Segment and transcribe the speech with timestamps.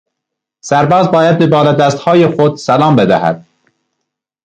[0.61, 3.45] سرباز باید به بالادستهای خود سلام بدهد.